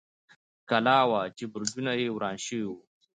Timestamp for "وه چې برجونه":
1.09-1.91